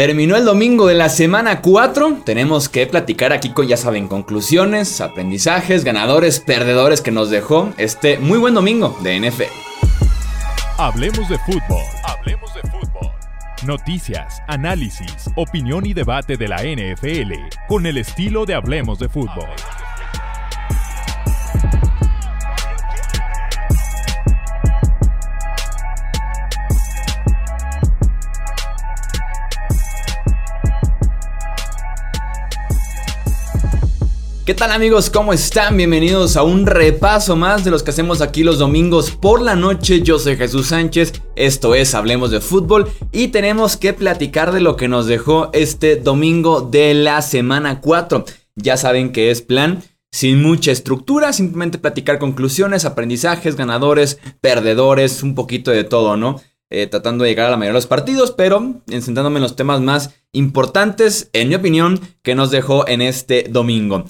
[0.00, 2.22] Terminó el domingo de la semana 4.
[2.24, 8.16] Tenemos que platicar aquí con, ya saben, conclusiones, aprendizajes, ganadores, perdedores que nos dejó este
[8.16, 9.52] muy buen domingo de NFL.
[10.78, 11.84] Hablemos de fútbol.
[12.02, 13.10] Hablemos de fútbol.
[13.66, 17.34] Noticias, análisis, opinión y debate de la NFL
[17.68, 19.50] con el estilo de Hablemos de fútbol.
[34.50, 35.10] ¿Qué tal amigos?
[35.10, 35.76] ¿Cómo están?
[35.76, 40.02] Bienvenidos a un repaso más de los que hacemos aquí los domingos por la noche.
[40.02, 44.74] Yo soy Jesús Sánchez, esto es Hablemos de Fútbol y tenemos que platicar de lo
[44.74, 48.24] que nos dejó este domingo de la semana 4.
[48.56, 55.36] Ya saben que es plan sin mucha estructura, simplemente platicar conclusiones, aprendizajes, ganadores, perdedores, un
[55.36, 56.40] poquito de todo, ¿no?
[56.72, 59.80] Eh, tratando de llegar a la mayoría de los partidos, pero centrándome en los temas
[59.80, 64.04] más importantes, en mi opinión, que nos dejó en este domingo.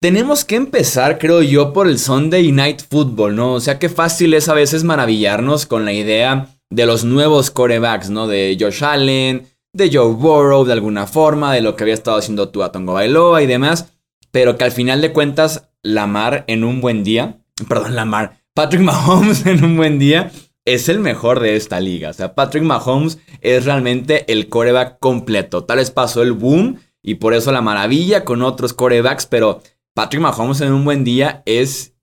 [0.00, 3.54] Tenemos que empezar, creo yo, por el Sunday Night Football, ¿no?
[3.54, 8.10] O sea, qué fácil es a veces maravillarnos con la idea de los nuevos corebacks,
[8.10, 8.26] ¿no?
[8.26, 12.50] De Josh Allen, de Joe Burrow, de alguna forma, de lo que había estado haciendo
[12.50, 13.94] Tua Tongo Bailoa y demás.
[14.30, 19.46] Pero que al final de cuentas, Lamar en un buen día, perdón, Lamar, Patrick Mahomes
[19.46, 20.30] en un buen día
[20.66, 22.10] es el mejor de esta liga.
[22.10, 25.64] O sea, Patrick Mahomes es realmente el coreback completo.
[25.64, 29.62] Tal vez pasó el boom y por eso la maravilla con otros corebacks, pero
[29.96, 31.94] Patrick Mahomes en un buen día es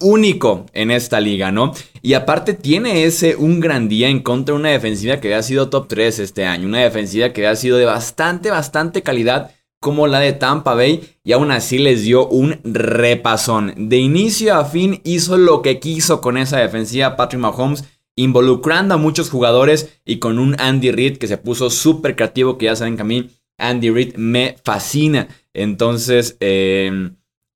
[0.00, 1.74] único en esta liga, ¿no?
[2.00, 5.68] Y aparte tiene ese un gran día en contra de una defensiva que había sido
[5.68, 9.50] top 3 este año, una defensiva que había sido de bastante, bastante calidad
[9.82, 13.74] como la de Tampa Bay y aún así les dio un repasón.
[13.76, 17.84] De inicio a fin hizo lo que quiso con esa defensiva Patrick Mahomes,
[18.16, 22.64] involucrando a muchos jugadores y con un Andy Reid que se puso súper creativo, que
[22.64, 23.28] ya saben que a mí
[23.58, 25.28] Andy Reid me fascina.
[25.52, 27.10] Entonces, eh,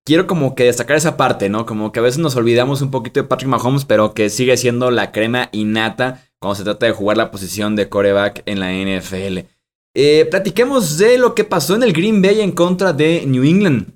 [0.05, 1.65] quiero como que destacar esa parte, ¿no?
[1.65, 4.91] Como que a veces nos olvidamos un poquito de Patrick Mahomes, pero que sigue siendo
[4.91, 9.47] la crema innata cuando se trata de jugar la posición de coreback en la NFL.
[9.93, 13.93] Eh, platiquemos de lo que pasó en el Green Bay en contra de New England.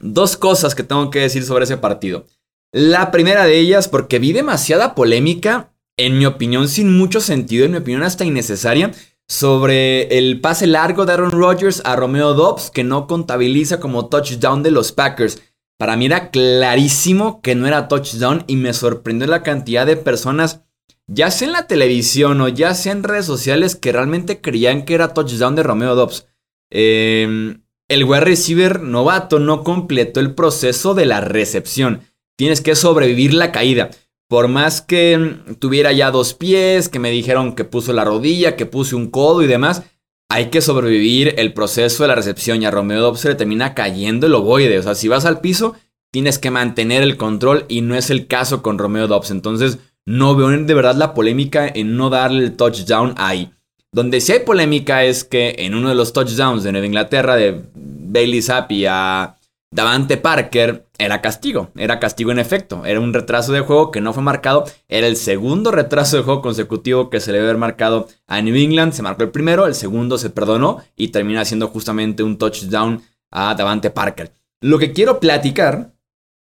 [0.00, 2.26] Dos cosas que tengo que decir sobre ese partido.
[2.72, 7.70] La primera de ellas, porque vi demasiada polémica, en mi opinión sin mucho sentido, en
[7.70, 8.92] mi opinión hasta innecesaria,
[9.28, 14.62] sobre el pase largo de Aaron Rodgers a Romeo Dobbs que no contabiliza como touchdown
[14.62, 15.42] de los Packers.
[15.78, 20.62] Para mí era clarísimo que no era touchdown y me sorprendió la cantidad de personas,
[21.06, 24.94] ya sea en la televisión o ya sea en redes sociales, que realmente creían que
[24.94, 26.26] era touchdown de Romeo Dobbs.
[26.70, 32.02] Em, el wide receiver novato no completó el proceso de la recepción.
[32.36, 33.90] Tienes que sobrevivir la caída.
[34.34, 38.66] Por más que tuviera ya dos pies, que me dijeron que puso la rodilla, que
[38.66, 39.84] puse un codo y demás,
[40.28, 43.74] hay que sobrevivir el proceso de la recepción y a Romeo Dobbs se le termina
[43.74, 44.76] cayendo el ovoide.
[44.80, 45.76] O sea, si vas al piso,
[46.10, 49.30] tienes que mantener el control y no es el caso con Romeo Dobbs.
[49.30, 53.52] Entonces, no veo de verdad la polémica en no darle el touchdown ahí.
[53.92, 57.62] Donde sí hay polémica es que en uno de los touchdowns de Nueva Inglaterra de
[57.76, 59.36] Bailey Zappi a
[59.74, 64.12] Davante Parker era castigo, era castigo en efecto, era un retraso de juego que no
[64.12, 68.06] fue marcado, era el segundo retraso de juego consecutivo que se le debe haber marcado
[68.28, 72.22] a New England, se marcó el primero, el segundo se perdonó y termina siendo justamente
[72.22, 73.02] un touchdown
[73.32, 74.32] a Davante Parker.
[74.60, 75.92] Lo que quiero platicar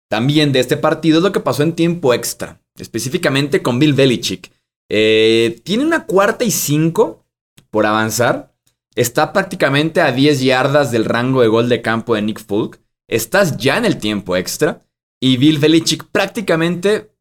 [0.08, 4.52] también de este partido es lo que pasó en tiempo extra, específicamente con Bill Belichick.
[4.88, 7.24] Eh, tiene una cuarta y cinco
[7.70, 8.54] por avanzar,
[8.94, 13.56] está prácticamente a 10 yardas del rango de gol de campo de Nick Folk estás
[13.56, 14.82] ya en el tiempo extra
[15.20, 17.12] y Bill Belichick prácticamente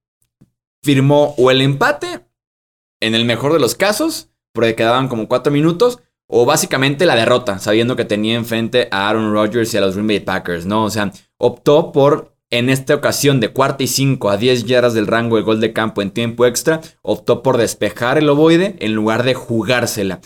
[0.84, 2.26] firmó o el empate,
[3.02, 7.60] en el mejor de los casos, porque quedaban como cuatro minutos, o básicamente la derrota,
[7.60, 10.86] sabiendo que tenía enfrente a Aaron Rodgers y a los Green Bay Packers, ¿no?
[10.86, 15.08] O sea, optó por, en esta ocasión de cuarta y cinco a 10 yardas del
[15.08, 19.24] rango de gol de campo en tiempo extra, optó por despejar el ovoide en lugar
[19.24, 20.22] de jugársela.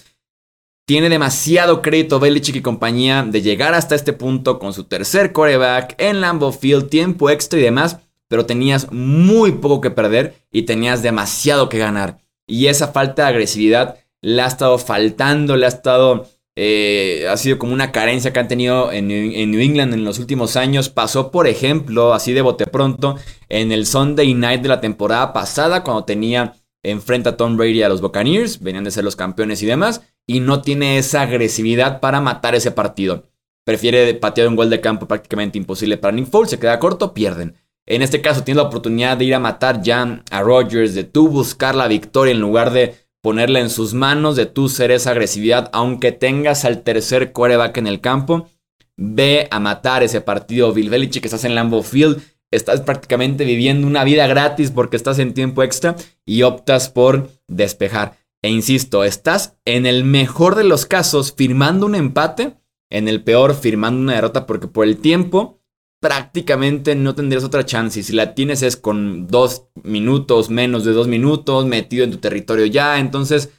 [0.89, 5.93] Tiene demasiado crédito Belichick y compañía de llegar hasta este punto con su tercer coreback
[5.99, 7.97] en Lambeau Field, tiempo extra y demás,
[8.28, 12.22] pero tenías muy poco que perder y tenías demasiado que ganar.
[12.47, 16.25] Y esa falta de agresividad le ha estado faltando, le ha estado...
[16.55, 20.17] Eh, ha sido como una carencia que han tenido en, en, New England en los
[20.17, 20.90] últimos años.
[20.90, 23.16] Pasó, por ejemplo, así de bote pronto,
[23.47, 27.90] en el Sunday Night de la temporada pasada, cuando tenía enfrente a Tom Brady a
[27.90, 32.22] los Buccaneers, venían de ser los campeones y demás, y no tiene esa agresividad para
[32.22, 33.23] matar ese partido.
[33.66, 37.55] Prefiere patear un gol de campo prácticamente imposible para Nick Foles, se queda corto, pierden.
[37.87, 41.29] En este caso tiene la oportunidad de ir a matar ya a Rodgers, de tú
[41.29, 45.72] buscar la victoria en lugar de ponerla en sus manos, de tú ser esa agresividad,
[45.73, 48.49] aunque tengas al tercer quarterback en el campo.
[48.97, 52.22] Ve a matar ese partido Bill Belichick, que estás en Lambeau Field,
[52.52, 58.18] estás prácticamente viviendo una vida gratis porque estás en tiempo extra y optas por despejar.
[58.41, 62.58] E insisto, estás en el mejor de los casos firmando un empate,
[62.90, 65.59] en el peor firmando una derrota porque por el tiempo
[66.00, 68.00] prácticamente no tendrías otra chance.
[68.00, 72.18] Y si la tienes es con dos minutos, menos de dos minutos, metido en tu
[72.18, 73.00] territorio ya.
[73.00, 73.50] Entonces,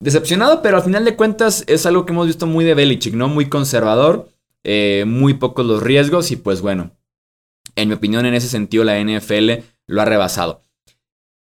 [0.00, 3.28] decepcionado, pero al final de cuentas es algo que hemos visto muy de Belichick, ¿no?
[3.28, 4.28] Muy conservador,
[4.64, 6.90] eh, muy pocos los riesgos y pues bueno,
[7.76, 10.62] en mi opinión en ese sentido la NFL lo ha rebasado.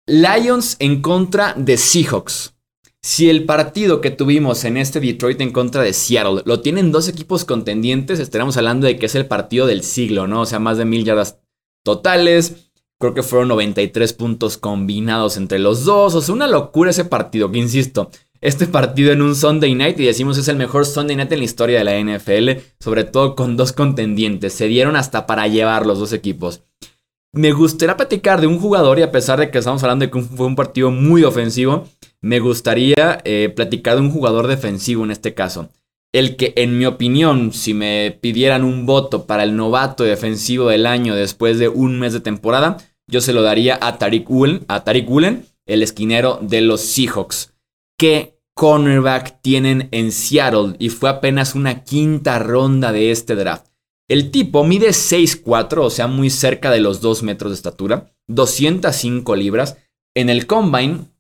[0.07, 2.55] Lions en contra de Seahawks.
[3.03, 7.07] Si el partido que tuvimos en este Detroit en contra de Seattle lo tienen dos
[7.07, 10.41] equipos contendientes, estaremos hablando de que es el partido del siglo, ¿no?
[10.41, 11.39] O sea, más de mil yardas
[11.83, 12.69] totales.
[12.99, 16.13] Creo que fueron 93 puntos combinados entre los dos.
[16.13, 20.05] O sea, una locura ese partido, que insisto, este partido en un Sunday night y
[20.05, 23.57] decimos es el mejor Sunday night en la historia de la NFL, sobre todo con
[23.57, 24.53] dos contendientes.
[24.53, 26.61] Se dieron hasta para llevar los dos equipos.
[27.33, 30.21] Me gustaría platicar de un jugador y a pesar de que estamos hablando de que
[30.21, 31.87] fue un partido muy ofensivo,
[32.21, 35.69] me gustaría eh, platicar de un jugador defensivo en este caso.
[36.13, 40.85] El que, en mi opinión, si me pidieran un voto para el novato defensivo del
[40.85, 42.77] año después de un mes de temporada,
[43.07, 45.09] yo se lo daría a Tariq Woolen, a Tariq
[45.65, 47.53] el esquinero de los Seahawks.
[47.97, 50.75] ¿Qué cornerback tienen en Seattle?
[50.79, 53.67] Y fue apenas una quinta ronda de este draft.
[54.09, 59.35] El tipo mide 6'4, o sea, muy cerca de los 2 metros de estatura, 205
[59.37, 59.77] libras.
[60.13, 61.10] En el combine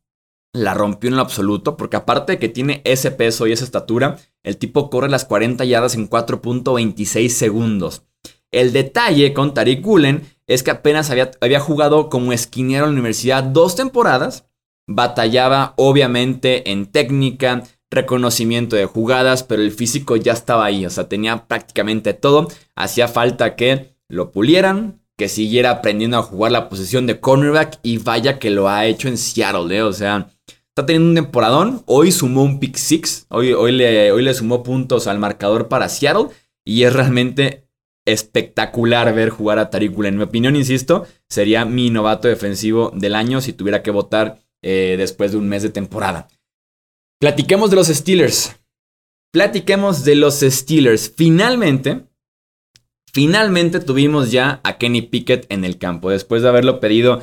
[0.53, 4.17] la rompió en lo absoluto, porque aparte de que tiene ese peso y esa estatura,
[4.43, 8.03] el tipo corre las 40 yardas en 4.26 segundos.
[8.51, 12.99] El detalle con Tariq Gulen es que apenas había, había jugado como esquinero en la
[12.99, 14.45] universidad dos temporadas,
[14.87, 21.07] batallaba obviamente en técnica, reconocimiento de jugadas, pero el físico ya estaba ahí, o sea,
[21.07, 27.05] tenía prácticamente todo, hacía falta que lo pulieran, que siguiera aprendiendo a jugar la posición
[27.05, 29.83] de cornerback y vaya que lo ha hecho en Seattle, ¿eh?
[29.83, 30.29] o sea,
[30.71, 31.83] Está teniendo un temporadón.
[31.85, 33.25] Hoy sumó un pick six.
[33.29, 36.29] Hoy, hoy, le, hoy le sumó puntos al marcador para Seattle.
[36.65, 37.67] Y es realmente
[38.05, 43.41] espectacular ver jugar a Tariq En mi opinión, insisto, sería mi novato defensivo del año
[43.41, 46.29] si tuviera que votar eh, después de un mes de temporada.
[47.19, 48.55] Platiquemos de los Steelers.
[49.33, 51.11] Platiquemos de los Steelers.
[51.13, 52.05] Finalmente,
[53.13, 56.09] finalmente tuvimos ya a Kenny Pickett en el campo.
[56.09, 57.21] Después de haberlo pedido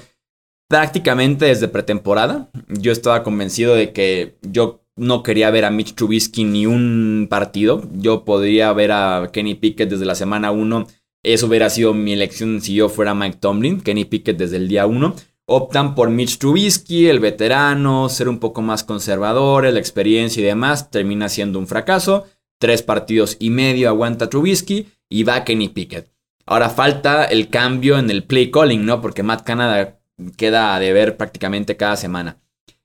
[0.68, 2.50] prácticamente desde pretemporada.
[2.68, 7.82] Yo estaba convencido de que yo no quería ver a Mitch Trubisky ni un partido.
[7.94, 10.86] Yo podría ver a Kenny Pickett desde la semana 1.
[11.24, 13.80] Eso hubiera sido mi elección si yo fuera Mike Tomlin.
[13.80, 15.14] Kenny Pickett desde el día 1.
[15.46, 20.90] Optan por Mitch Trubisky, el veterano, ser un poco más conservador, la experiencia y demás.
[20.90, 22.26] Termina siendo un fracaso.
[22.60, 26.12] Tres partidos y medio aguanta Trubisky y va Kenny Pickett.
[26.44, 29.00] Ahora falta el cambio en el play calling, ¿no?
[29.00, 29.97] Porque Matt Canada
[30.36, 32.38] queda de ver prácticamente cada semana.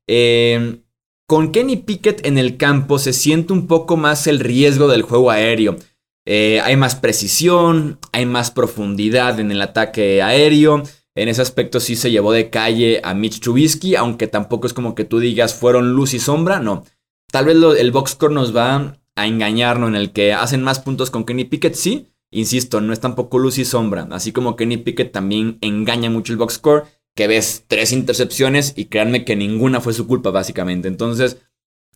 [0.07, 0.81] Eh,
[1.25, 5.31] con Kenny Pickett en el campo se siente un poco más el riesgo del juego
[5.31, 5.77] aéreo.
[6.25, 10.83] Eh, hay más precisión, hay más profundidad en el ataque aéreo.
[11.15, 14.95] En ese aspecto sí se llevó de calle a Mitch Trubisky, aunque tampoco es como
[14.95, 16.83] que tú digas fueron luz y sombra, no.
[17.31, 21.11] Tal vez el box score nos va a engañarnos en el que hacen más puntos
[21.11, 22.09] con Kenny Pickett, sí.
[22.31, 24.07] Insisto, no es tampoco luz y sombra.
[24.11, 26.83] Así como Kenny Pickett también engaña mucho el box score
[27.15, 30.87] que ves tres intercepciones y créanme que ninguna fue su culpa, básicamente.
[30.87, 31.37] Entonces,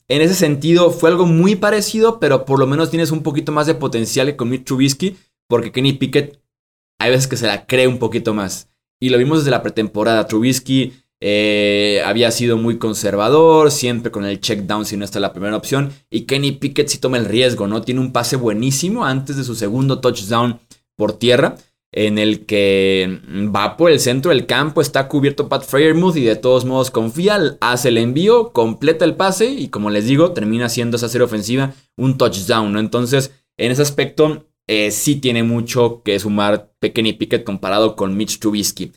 [0.08, 3.68] en ese sentido, fue algo muy parecido, pero por lo menos tienes un poquito más
[3.68, 6.40] de potencial con Mitch Trubisky, porque Kenny Pickett
[7.00, 8.70] hay veces que se la cree un poquito más.
[9.00, 10.28] Y lo vimos desde la pretemporada.
[10.28, 15.34] Trubisky eh, había sido muy conservador, siempre con el check down si no está la
[15.34, 15.92] primera opción.
[16.10, 17.82] Y Kenny Pickett sí toma el riesgo, ¿no?
[17.82, 20.60] Tiene un pase buenísimo antes de su segundo touchdown
[20.96, 21.58] por tierra
[21.98, 23.22] en el que
[23.56, 27.39] va por el centro del campo, está cubierto Pat Freyermuth y de todos modos confía,
[27.60, 31.74] hace el envío, completa el pase y como les digo, termina siendo esa serie ofensiva
[31.98, 32.77] un touchdown.
[32.77, 38.38] Entonces, en ese aspecto, eh, sí tiene mucho que sumar Pequeño Pickett comparado con Mitch
[38.38, 38.92] Trubisky.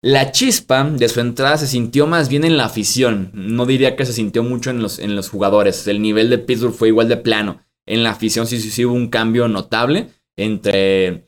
[0.00, 3.32] La chispa de su entrada se sintió más bien en la afición.
[3.34, 5.86] No diría que se sintió mucho en los, en los jugadores.
[5.88, 7.60] El nivel de Pittsburgh fue igual de plano.
[7.86, 10.08] En la afición sí, sí, sí hubo un cambio notable
[10.38, 11.25] entre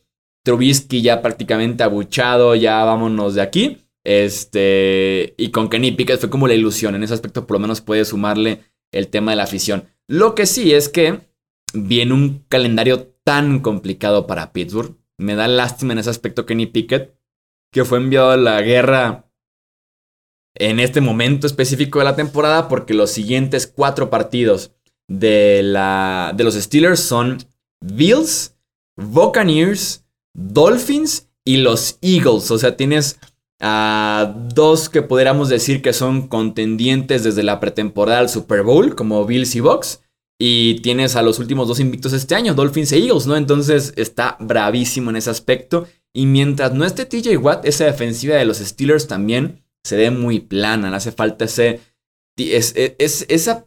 [0.48, 3.84] Trubisky ya prácticamente abuchado, ya vámonos de aquí.
[4.02, 6.94] Este, y con Kenny Pickett fue como la ilusión.
[6.94, 9.84] En ese aspecto, por lo menos puede sumarle el tema de la afición.
[10.06, 11.20] Lo que sí es que
[11.74, 14.96] viene un calendario tan complicado para Pittsburgh.
[15.18, 17.14] Me da lástima en ese aspecto Kenny Pickett,
[17.70, 19.30] que fue enviado a la guerra
[20.54, 24.72] en este momento específico de la temporada porque los siguientes cuatro partidos
[25.08, 27.36] de, la, de los Steelers son
[27.82, 28.56] Bills,
[28.96, 30.07] Buccaneers,
[30.38, 32.50] Dolphins y los Eagles.
[32.50, 33.18] O sea, tienes
[33.60, 39.24] a dos que podríamos decir que son contendientes desde la pretemporada al Super Bowl, como
[39.26, 40.02] Bills y Bucks.
[40.40, 43.36] Y tienes a los últimos dos invictos este año, Dolphins e Eagles, ¿no?
[43.36, 45.88] Entonces está bravísimo en ese aspecto.
[46.14, 50.38] Y mientras no esté TJ Watt, esa defensiva de los Steelers también se ve muy
[50.38, 50.90] plana.
[50.90, 51.80] Le hace falta ese.
[52.36, 53.66] esa,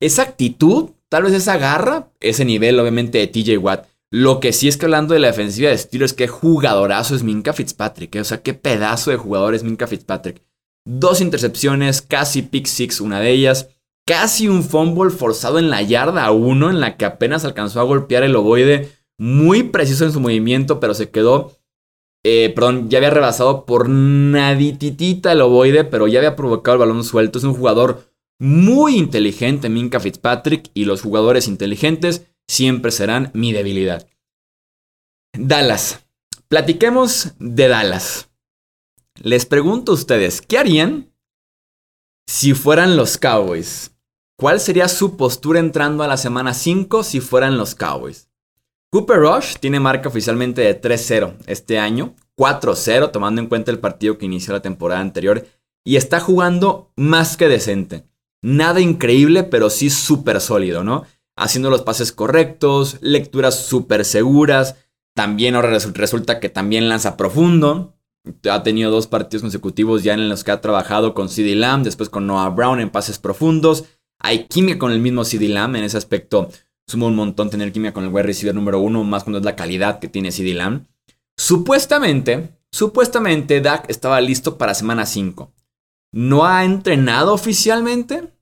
[0.00, 3.86] esa actitud, tal vez esa garra, ese nivel, obviamente, de TJ Watt.
[4.12, 7.54] Lo que sí es que hablando de la defensiva de Steelers, qué jugadorazo es Minka
[7.54, 8.14] Fitzpatrick.
[8.16, 8.20] ¿eh?
[8.20, 10.42] O sea, qué pedazo de jugador es Minka Fitzpatrick.
[10.84, 13.70] Dos intercepciones, casi pick six, una de ellas.
[14.06, 18.22] Casi un fumble forzado en la yarda uno, en la que apenas alcanzó a golpear
[18.22, 18.90] el ovoide.
[19.18, 21.56] Muy preciso en su movimiento, pero se quedó.
[22.22, 27.02] Eh, perdón, ya había rebasado por nadititita el ovoide, pero ya había provocado el balón
[27.02, 27.38] suelto.
[27.38, 34.06] Es un jugador muy inteligente, Minka Fitzpatrick, y los jugadores inteligentes siempre serán mi debilidad.
[35.32, 36.04] Dallas.
[36.48, 38.28] Platiquemos de Dallas.
[39.22, 41.12] Les pregunto a ustedes, ¿qué harían
[42.26, 43.92] si fueran los Cowboys?
[44.38, 48.28] ¿Cuál sería su postura entrando a la semana 5 si fueran los Cowboys?
[48.90, 54.18] Cooper Rush tiene marca oficialmente de 3-0 este año, 4-0 tomando en cuenta el partido
[54.18, 55.46] que inició la temporada anterior
[55.84, 58.04] y está jugando más que decente.
[58.42, 61.06] Nada increíble, pero sí súper sólido, ¿no?
[61.36, 64.76] Haciendo los pases correctos, lecturas súper seguras.
[65.14, 67.94] También ahora resulta que también lanza profundo.
[68.48, 72.08] Ha tenido dos partidos consecutivos ya en los que ha trabajado con CD Lamb, después
[72.08, 73.84] con Noah Brown en pases profundos.
[74.20, 76.48] Hay química con el mismo CD Lamb, en ese aspecto
[76.86, 79.56] suma un montón tener química con el wide receiver número uno, más cuando es la
[79.56, 80.86] calidad que tiene CD Lamb.
[81.36, 85.52] Supuestamente, supuestamente Dak estaba listo para semana 5.
[86.12, 88.32] No ha entrenado oficialmente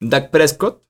[0.00, 0.84] Dak Prescott,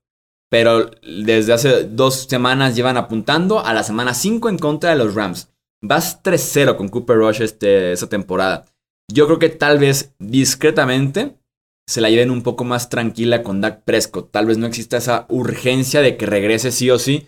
[0.50, 5.14] pero desde hace dos semanas llevan apuntando a la semana 5 en contra de los
[5.14, 5.50] Rams.
[5.82, 8.64] Vas 3-0 con Cooper Rush este, esta temporada.
[9.12, 11.38] Yo creo que tal vez discretamente
[11.86, 14.30] se la lleven un poco más tranquila con Dak Prescott.
[14.30, 17.26] Tal vez no exista esa urgencia de que regrese sí o sí.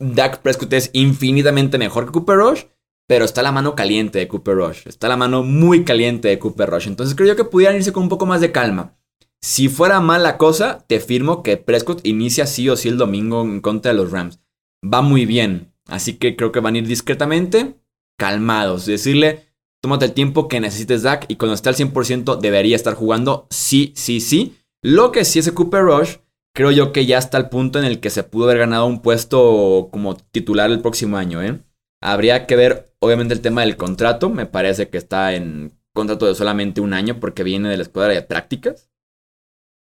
[0.00, 2.64] Dak Prescott es infinitamente mejor que Cooper Rush,
[3.08, 4.86] pero está la mano caliente de Cooper Rush.
[4.86, 6.86] Está la mano muy caliente de Cooper Rush.
[6.86, 8.96] Entonces creo yo que pudieran irse con un poco más de calma.
[9.44, 13.60] Si fuera mala cosa, te firmo que Prescott inicia sí o sí el domingo en
[13.60, 14.40] contra de los Rams.
[14.82, 15.70] Va muy bien.
[15.86, 17.74] Así que creo que van a ir discretamente,
[18.18, 18.86] calmados.
[18.86, 19.44] Decirle,
[19.82, 21.26] tómate el tiempo que necesites, Dak.
[21.28, 24.56] Y cuando esté al 100% debería estar jugando sí, sí, sí.
[24.80, 26.16] Lo que sí es Cooper Rush,
[26.54, 29.02] creo yo que ya está al punto en el que se pudo haber ganado un
[29.02, 31.42] puesto como titular el próximo año.
[31.42, 31.60] ¿eh?
[32.00, 34.30] Habría que ver, obviamente, el tema del contrato.
[34.30, 38.14] Me parece que está en contrato de solamente un año porque viene de la escuadra
[38.14, 38.88] de prácticas.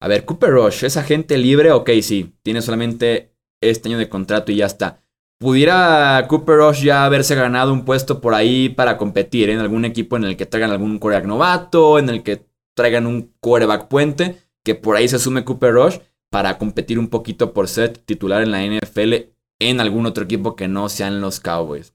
[0.02, 1.70] A ver, Cooper Rush, ¿es agente libre?
[1.70, 5.00] Ok, sí, tiene solamente este año de contrato y ya está.
[5.38, 10.16] ¿Pudiera Cooper Rush ya haberse ganado un puesto por ahí para competir en algún equipo
[10.16, 12.44] en el que traigan algún coreback novato, en el que
[12.74, 15.98] traigan un quarterback puente, que por ahí se sume Cooper Rush
[16.30, 19.14] para competir un poquito por ser titular en la NFL
[19.60, 21.94] en algún otro equipo que no sean los Cowboys?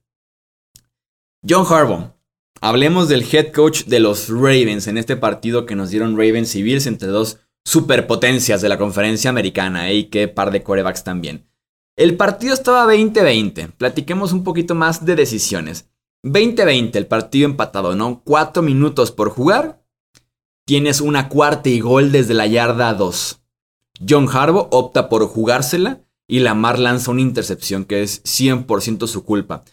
[1.46, 2.14] John Harbaugh.
[2.62, 6.64] Hablemos del head coach de los Ravens en este partido que nos dieron Ravens y
[6.64, 11.50] Bills entre dos superpotencias de la conferencia americana y qué par de corebacks también.
[11.98, 13.74] El partido estaba 20-20.
[13.74, 15.90] Platiquemos un poquito más de decisiones.
[16.24, 18.22] 20-20, el partido empatado, ¿no?
[18.24, 19.84] Cuatro minutos por jugar.
[20.66, 23.42] Tienes una cuarta y gol desde la yarda 2.
[24.08, 29.66] John Harbaugh opta por jugársela y Lamar lanza una intercepción que es 100% su culpa.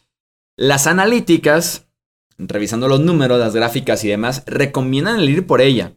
[0.56, 1.86] Las analíticas,
[2.38, 5.94] revisando los números, las gráficas y demás, recomiendan el ir por ella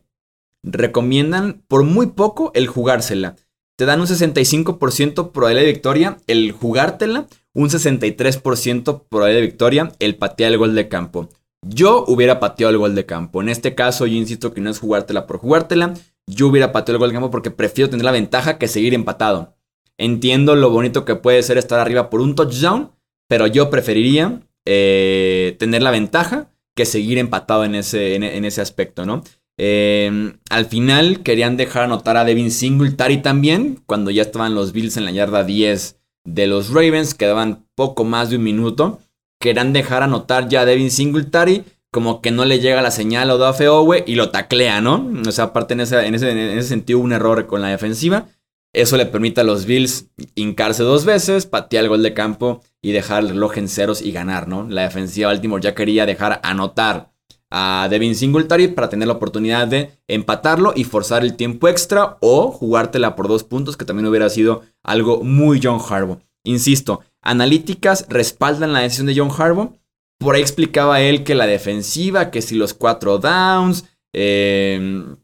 [0.63, 3.35] recomiendan por muy poco el jugársela.
[3.77, 10.15] Te dan un 65% probabilidad de victoria el jugártela, un 63% probabilidad de victoria el
[10.15, 11.29] patear el gol de campo.
[11.63, 13.41] Yo hubiera pateado el gol de campo.
[13.41, 15.93] En este caso, yo insisto que no es jugártela por jugártela.
[16.27, 19.55] Yo hubiera pateado el gol de campo porque prefiero tener la ventaja que seguir empatado.
[19.99, 22.91] Entiendo lo bonito que puede ser estar arriba por un touchdown,
[23.27, 29.05] pero yo preferiría eh, tener la ventaja que seguir empatado en ese, en ese aspecto,
[29.05, 29.23] ¿no?
[29.57, 34.97] Em, al final querían dejar anotar a Devin Singletary también, cuando ya estaban los Bills
[34.97, 38.99] en la yarda 10 de los Ravens, quedaban poco más de un minuto.
[39.39, 43.35] Querían dejar anotar ya a Devin Singletary, como que no le llega la señal a
[43.35, 45.11] Odafe Owe y lo taclea, ¿no?
[45.27, 48.27] O sea, aparte en ese, en ese, sentido un error con la defensiva.
[48.73, 52.91] Eso le permite a los Bills hincarse dos veces, patear el gol de campo y
[52.91, 54.67] dejar el reloj en ceros y ganar, ¿no?
[54.69, 57.11] La defensiva Baltimore ya quería dejar anotar
[57.49, 62.51] a Devin Singletary para tener la oportunidad de empatarlo y forzar el tiempo extra o
[62.51, 66.19] jugártela por dos puntos, que también hubiera sido algo muy John Harbaugh.
[66.43, 69.73] Insisto, analíticas respaldan la decisión de John Harbaugh.
[70.19, 75.15] Por ahí explicaba él que la defensiva, que si los cuatro downs, em,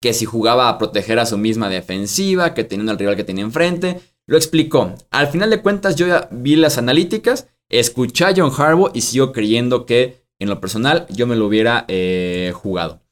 [0.00, 3.44] que si jugaba a proteger a su misma defensiva, que teniendo al rival que tenía
[3.44, 4.00] enfrente.
[4.26, 4.92] Lo explicó.
[5.10, 9.32] Al final de cuentas, yo ya vi las analíticas, escuché a John Harbaugh y sigo
[9.32, 13.02] creyendo que en lo personal yo me lo hubiera eh, jugado.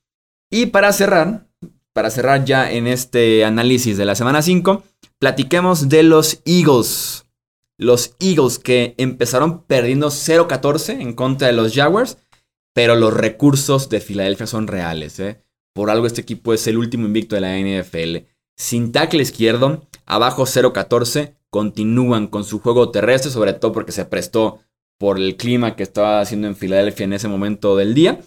[0.51, 1.47] Y para cerrar,
[1.93, 4.83] para cerrar ya en este análisis de la semana 5,
[5.19, 7.27] platiquemos de los Eagles.
[7.77, 12.19] Los Eagles que empezaron perdiendo 0-14 en contra de los Jaguars,
[12.73, 15.19] pero los recursos de Filadelfia son reales.
[15.19, 15.43] ¿eh?
[15.73, 18.29] Por algo este equipo es el último invicto de la NFL.
[18.57, 24.61] Sin tackle izquierdo, abajo 0-14, continúan con su juego terrestre, sobre todo porque se prestó
[25.05, 28.21] por el clima que estaba haciendo en Filadelfia en ese momento del día.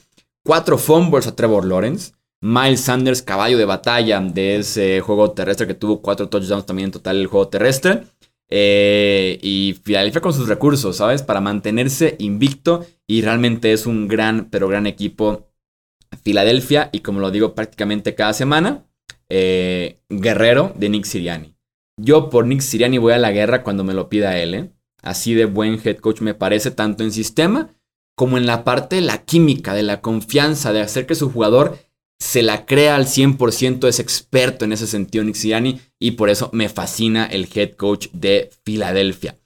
[0.46, 2.14] Cuatro fumbles a Trevor Lawrence.
[2.40, 6.92] Miles Sanders, caballo de batalla de ese juego terrestre que tuvo cuatro touchdowns también en
[6.92, 8.04] total el juego terrestre.
[8.48, 11.24] Eh, y Filadelfia con sus recursos, ¿sabes?
[11.24, 12.86] Para mantenerse invicto.
[13.08, 15.48] Y realmente es un gran, pero gran equipo
[16.22, 16.92] Filadelfia.
[16.94, 18.86] Y como lo digo prácticamente cada semana,
[19.30, 21.56] eh, guerrero de Nick Siriani.
[22.00, 24.70] Yo por Nick Siriani voy a la guerra cuando me lo pida él, ¿eh?
[25.02, 27.74] Así de buen head coach me parece, tanto en sistema
[28.18, 31.78] como en la parte de la química, de la confianza, de hacer que su jugador
[32.20, 36.50] se la crea al 100%, es experto en ese sentido Nick Siriani y por eso
[36.52, 39.38] me fascina el head coach de Filadelfia.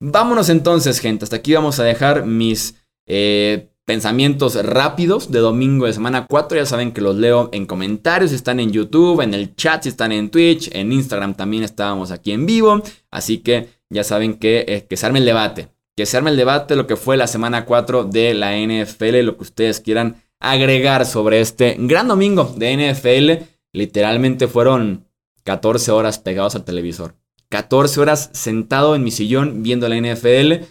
[0.00, 1.24] Vámonos entonces, gente.
[1.24, 6.58] Hasta aquí vamos a dejar mis eh, pensamientos rápidos de domingo de semana 4.
[6.58, 10.30] Ya saben que los leo en comentarios, están en YouTube, en el chat, están en
[10.30, 12.82] Twitch, en Instagram también estábamos aquí en vivo.
[13.10, 15.68] Así que ya saben que, eh, que se arme el debate.
[15.96, 19.36] Que se arme el debate lo que fue la semana 4 de la NFL, lo
[19.36, 23.44] que ustedes quieran agregar sobre este gran domingo de NFL.
[23.72, 25.06] Literalmente fueron
[25.44, 27.14] 14 horas pegados al televisor.
[27.50, 30.64] 14 horas sentado en mi sillón viendo la NFL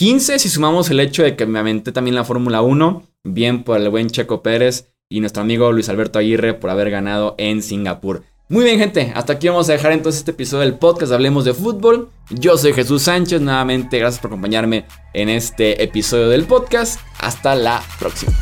[0.00, 3.78] 15 si sumamos el hecho de que me aventé también la Fórmula 1, bien por
[3.78, 8.22] el buen Checo Pérez y nuestro amigo Luis Alberto Aguirre por haber ganado en Singapur.
[8.48, 11.52] Muy bien gente, hasta aquí vamos a dejar entonces este episodio del podcast Hablemos de
[11.52, 12.08] Fútbol.
[12.30, 16.98] Yo soy Jesús Sánchez, nuevamente gracias por acompañarme en este episodio del podcast.
[17.18, 18.32] Hasta la próxima.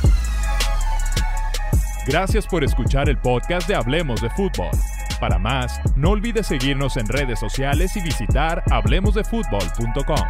[2.06, 4.70] Gracias por escuchar el podcast de Hablemos de Fútbol.
[5.18, 10.24] Para más, no olvides seguirnos en redes sociales y visitar hablemosdefutbol.com.